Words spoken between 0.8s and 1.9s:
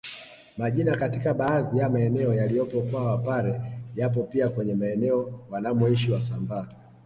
katika baadhi ya